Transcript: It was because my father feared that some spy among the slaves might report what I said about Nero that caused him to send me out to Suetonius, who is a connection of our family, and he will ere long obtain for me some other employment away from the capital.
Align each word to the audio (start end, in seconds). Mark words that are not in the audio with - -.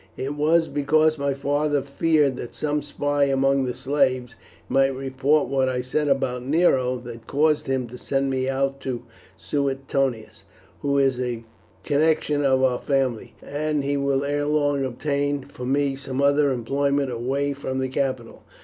It 0.17 0.33
was 0.33 0.67
because 0.67 1.19
my 1.19 1.35
father 1.35 1.83
feared 1.83 2.35
that 2.37 2.55
some 2.55 2.81
spy 2.81 3.25
among 3.25 3.65
the 3.65 3.75
slaves 3.75 4.35
might 4.67 4.95
report 4.95 5.47
what 5.47 5.69
I 5.69 5.83
said 5.83 6.07
about 6.07 6.43
Nero 6.43 6.97
that 7.05 7.27
caused 7.27 7.67
him 7.67 7.87
to 7.89 7.99
send 7.99 8.31
me 8.31 8.49
out 8.49 8.79
to 8.79 9.03
Suetonius, 9.37 10.45
who 10.81 10.97
is 10.97 11.19
a 11.19 11.43
connection 11.83 12.43
of 12.43 12.63
our 12.63 12.79
family, 12.79 13.35
and 13.43 13.83
he 13.83 13.95
will 13.95 14.25
ere 14.25 14.45
long 14.47 14.83
obtain 14.83 15.43
for 15.43 15.65
me 15.67 15.95
some 15.95 16.19
other 16.19 16.51
employment 16.51 17.11
away 17.11 17.53
from 17.53 17.77
the 17.77 17.87
capital. 17.87 18.41